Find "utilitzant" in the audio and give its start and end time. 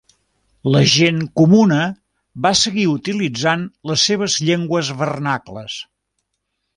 2.93-3.67